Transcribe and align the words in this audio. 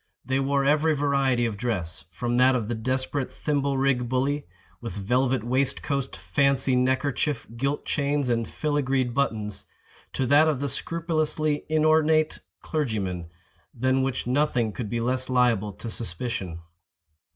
They 0.25 0.39
wore 0.39 0.65
every 0.65 0.95
variety 0.95 1.45
of 1.45 1.57
dress, 1.57 2.05
from 2.09 2.37
that 2.37 2.55
of 2.55 2.67
the 2.67 2.73
desperate 2.73 3.31
thimble 3.31 3.77
rig 3.77 4.09
bully, 4.09 4.47
with 4.81 4.93
velvet 4.93 5.43
waistcoat, 5.43 6.15
fancy 6.15 6.75
neckerchief, 6.75 7.45
gilt 7.55 7.85
chains, 7.85 8.27
and 8.27 8.47
filagreed 8.47 9.13
buttons, 9.13 9.65
to 10.13 10.25
that 10.25 10.47
of 10.47 10.59
the 10.59 10.69
scrupulously 10.69 11.67
inornate 11.69 12.39
clergyman, 12.61 13.29
than 13.75 14.01
which 14.01 14.25
nothing 14.25 14.71
could 14.71 14.89
be 14.89 14.99
less 14.99 15.29
liable 15.29 15.71
to 15.73 15.91
suspicion. 15.91 16.61